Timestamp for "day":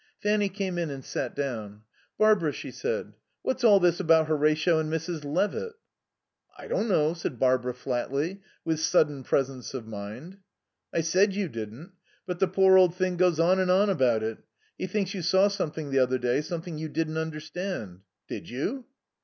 16.17-16.41